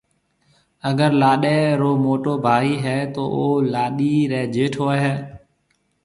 اگر 0.89 1.09
لاڏيَ 1.21 1.57
رو 1.79 1.91
موٽو 2.05 2.33
ڀائي 2.45 2.73
هيَ 2.83 2.97
تو 3.13 3.23
او 3.35 3.45
لاڏيِ 3.73 4.13
ريَ 4.31 4.41
جيٺ 4.55 4.73
هوئي 4.81 4.99
هيَ۔ 5.05 5.15